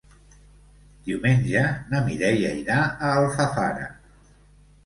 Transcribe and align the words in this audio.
Diumenge 1.09 1.61
na 1.91 2.01
Mireia 2.07 2.57
irà 2.63 2.79
a 2.87 3.13
Alfafara. 3.19 3.87